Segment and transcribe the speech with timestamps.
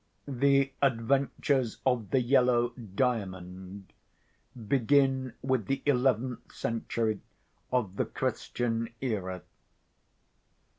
[0.27, 3.93] The adventures of the Yellow Diamond
[4.67, 7.21] begin with the eleventh century
[7.71, 9.43] of the Christian era.